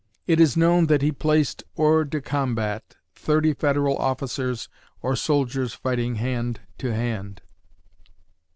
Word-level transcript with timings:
It 0.25 0.39
is 0.39 0.57
known 0.57 0.87
that 0.87 1.03
he 1.03 1.11
placed 1.11 1.63
hors 1.77 2.05
de 2.05 2.21
combat 2.21 2.95
thirty 3.13 3.53
Federal 3.53 3.95
officers 3.97 4.67
or 5.03 5.15
soldiers 5.15 5.75
fighting 5.75 6.15
hand 6.15 6.59
to 6.79 6.91
hand. 6.91 7.43